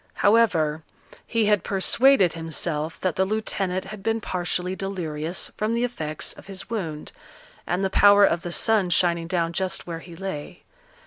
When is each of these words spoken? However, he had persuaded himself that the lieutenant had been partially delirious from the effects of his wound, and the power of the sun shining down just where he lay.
However, 0.25 0.81
he 1.27 1.45
had 1.45 1.63
persuaded 1.63 2.33
himself 2.33 2.99
that 3.01 3.17
the 3.17 3.23
lieutenant 3.23 3.85
had 3.85 4.01
been 4.01 4.19
partially 4.19 4.75
delirious 4.75 5.51
from 5.57 5.75
the 5.75 5.83
effects 5.83 6.33
of 6.33 6.47
his 6.47 6.71
wound, 6.71 7.11
and 7.67 7.83
the 7.85 7.91
power 7.91 8.25
of 8.25 8.41
the 8.41 8.51
sun 8.51 8.89
shining 8.89 9.27
down 9.27 9.53
just 9.53 9.85
where 9.85 9.99
he 9.99 10.15
lay. 10.15 10.63